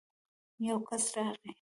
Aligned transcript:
يو 0.67 0.77
کس 0.89 1.03
راغی. 1.15 1.49